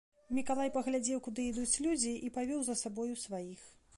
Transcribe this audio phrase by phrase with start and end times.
[0.35, 3.71] Мікалай паглядзеў, куды ідуць людзі, і павёў за сабою сваіх.